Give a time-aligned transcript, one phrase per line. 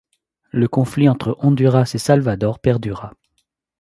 [0.49, 3.13] Le conflit entre Honduras et Salvador perdura.